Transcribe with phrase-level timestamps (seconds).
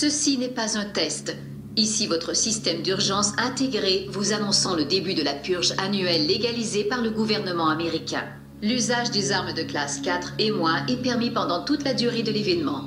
[0.00, 1.36] Ceci n'est pas un test.
[1.76, 7.02] Ici votre système d'urgence intégré vous annonçant le début de la purge annuelle légalisée par
[7.02, 8.24] le gouvernement américain.
[8.62, 12.32] L'usage des armes de classe 4 et moins est permis pendant toute la durée de
[12.32, 12.84] l'événement.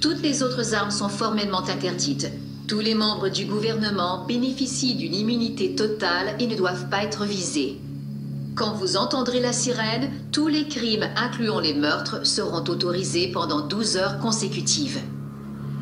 [0.00, 2.32] Toutes les autres armes sont formellement interdites.
[2.66, 7.78] Tous les membres du gouvernement bénéficient d'une immunité totale et ne doivent pas être visés.
[8.54, 13.98] Quand vous entendrez la sirène, tous les crimes, incluant les meurtres, seront autorisés pendant 12
[13.98, 15.02] heures consécutives.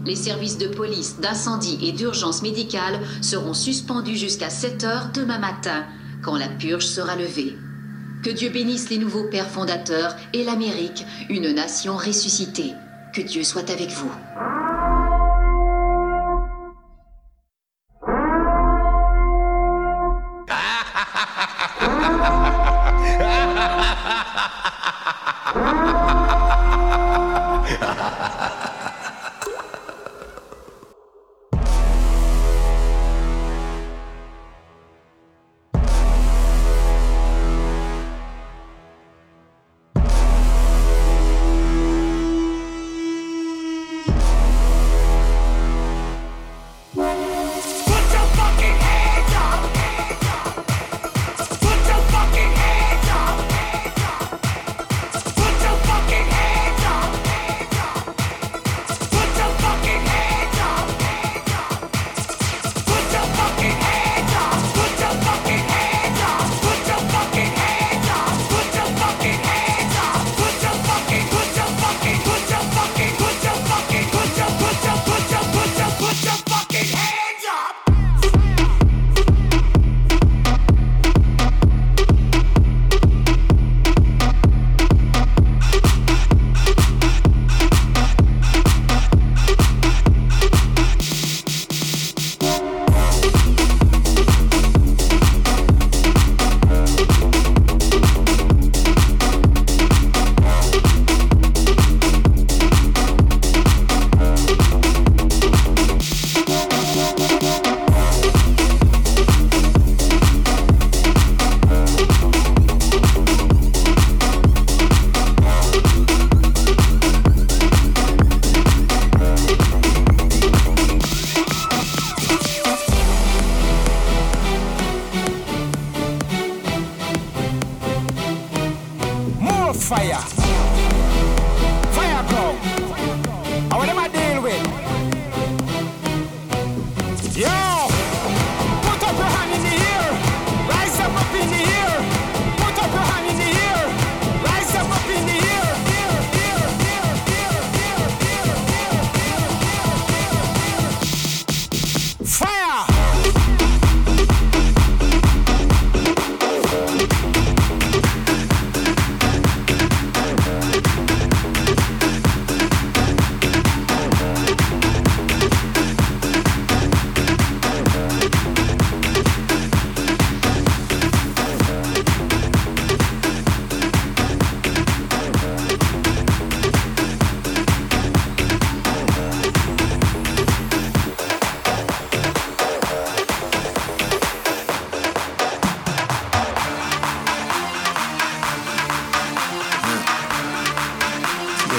[0.05, 5.84] Les services de police, d'incendie et d'urgence médicale seront suspendus jusqu'à 7 heures demain matin,
[6.23, 7.56] quand la purge sera levée.
[8.23, 12.73] Que Dieu bénisse les nouveaux pères fondateurs et l'Amérique, une nation ressuscitée.
[13.12, 14.10] Que Dieu soit avec vous.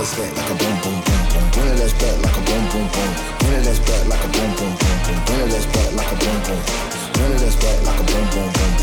[0.00, 1.50] that's back like a boom boom boom boom.
[1.52, 3.12] Bring it that's back like a boom boom boom.
[3.38, 5.18] Bring it that's back like a boom boom boom boom.
[5.28, 6.60] Bring it that's back like a boom boom.
[7.12, 8.79] Bring it that's back like a boom boom boom.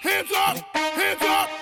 [0.00, 1.57] hands up, hands up.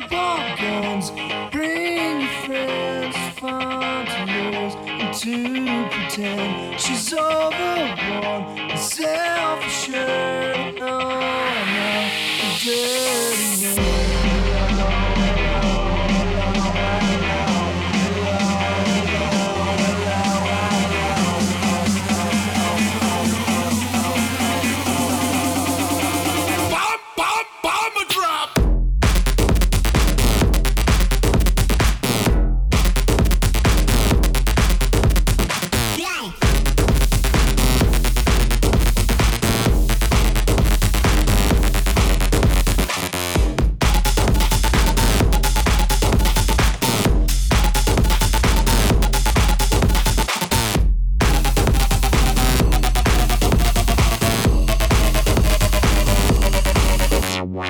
[0.00, 1.10] pumpkins.
[1.50, 10.78] Bring your friends, fun to lose and to pretend she's overworn and self assured.
[10.80, 12.97] Oh, no,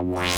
[0.00, 0.37] Wow.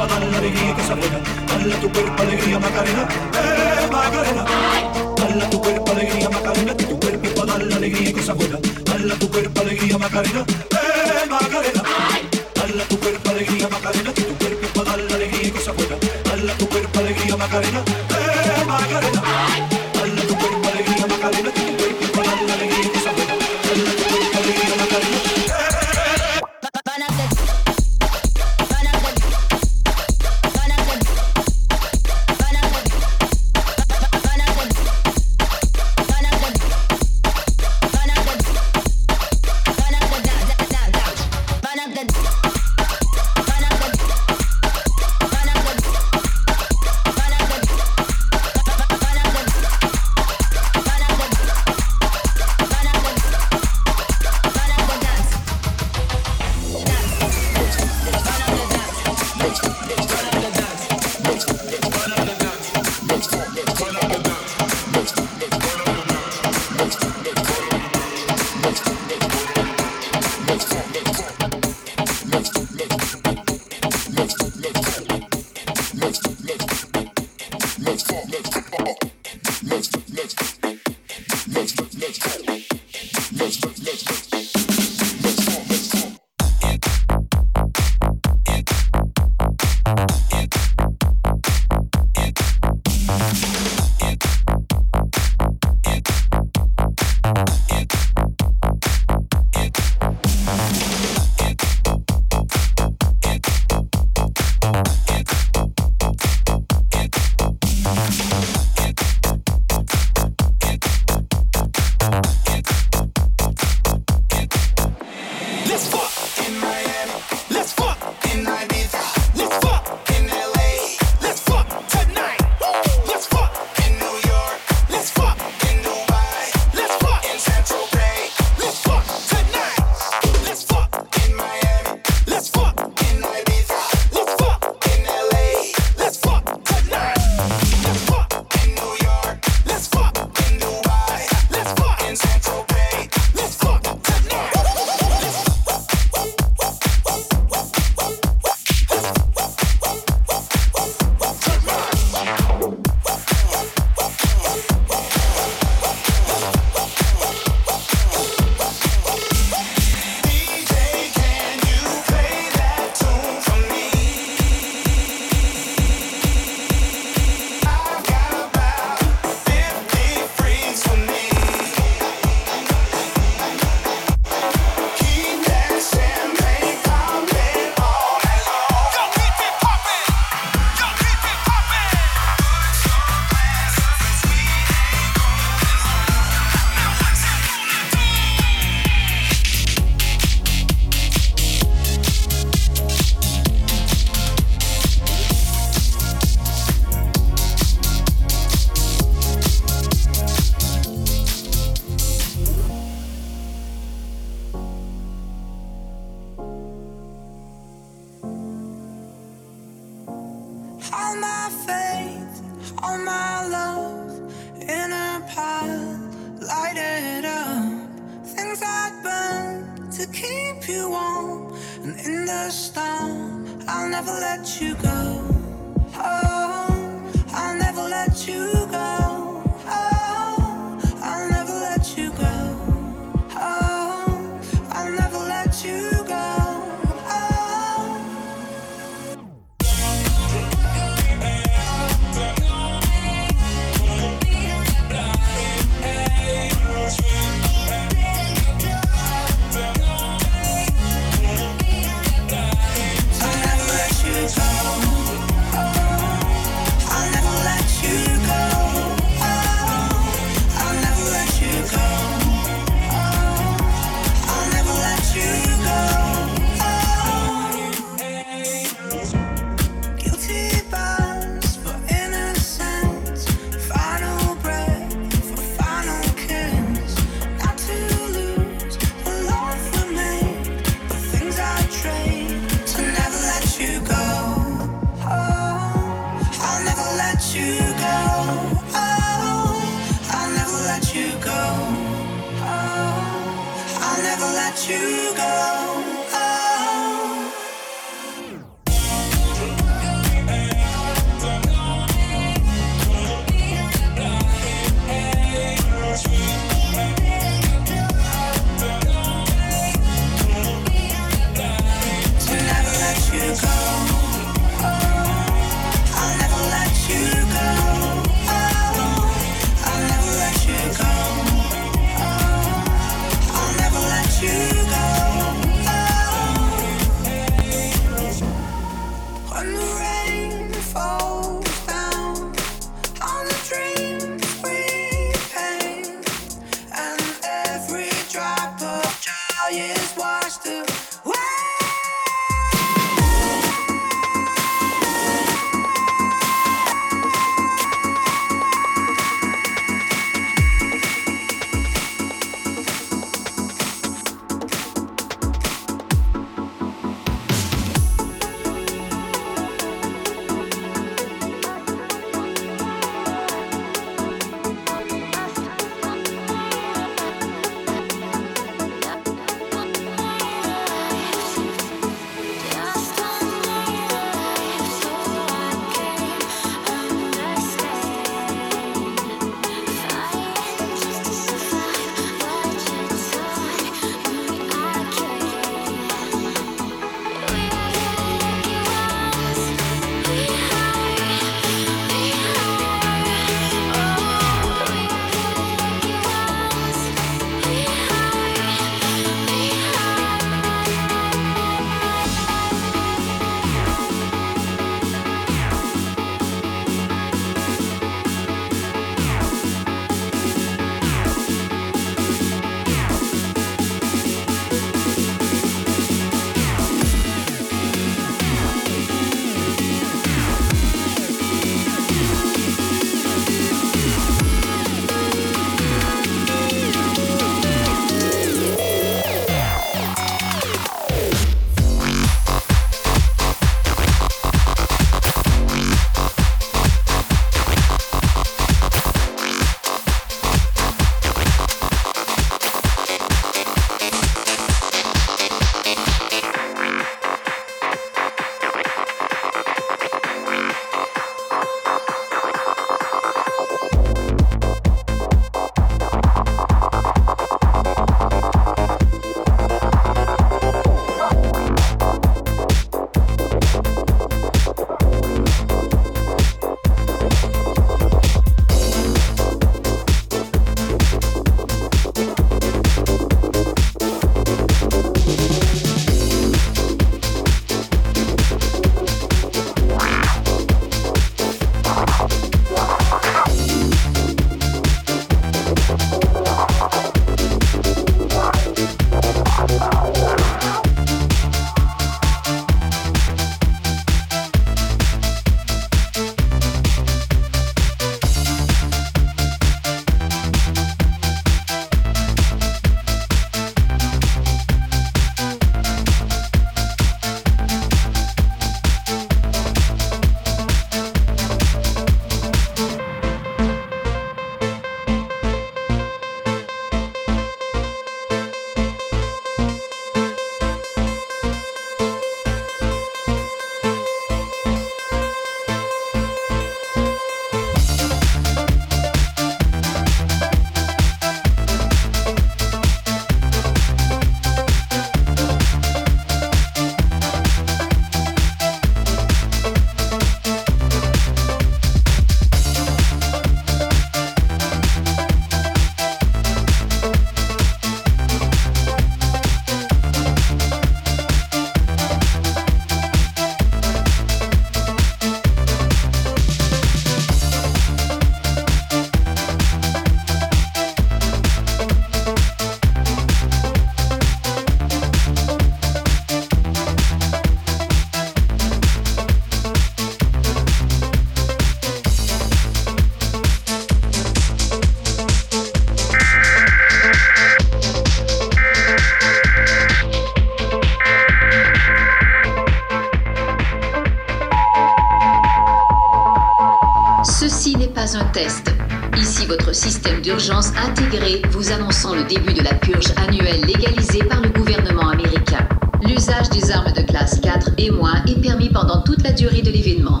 [589.86, 594.88] système d'urgence intégré vous annonçant le début de la purge annuelle légalisée par le gouvernement
[594.88, 595.46] américain.
[595.80, 599.50] L'usage des armes de classe 4 et moins est permis pendant toute la durée de
[599.50, 600.00] l'événement.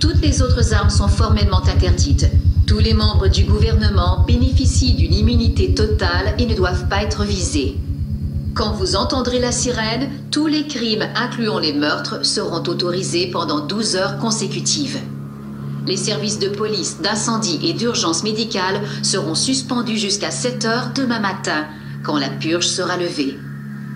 [0.00, 2.28] Toutes les autres armes sont formellement interdites.
[2.66, 7.76] Tous les membres du gouvernement bénéficient d'une immunité totale et ne doivent pas être visés.
[8.54, 13.94] Quand vous entendrez la sirène, tous les crimes, incluant les meurtres, seront autorisés pendant 12
[13.94, 14.98] heures consécutives.
[15.86, 21.66] Les services de police, d'incendie et d'urgence médicale seront suspendus jusqu'à 7 heures demain matin,
[22.02, 23.38] quand la purge sera levée.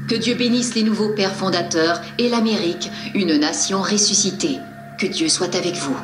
[0.09, 4.59] Que Dieu bénisse les nouveaux pères fondateurs et l'Amérique, une nation ressuscitée.
[4.99, 5.97] Que Dieu soit avec vous.